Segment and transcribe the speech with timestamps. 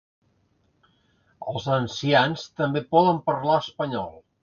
[1.53, 4.15] Els ancians també poden parlar espanyol.